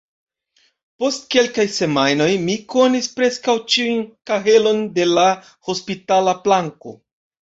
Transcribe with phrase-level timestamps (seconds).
[1.01, 5.27] Post kelkaj semajnoj, mi konis preskaŭ ĉiun kahelon de la
[5.69, 6.97] hospitala planko.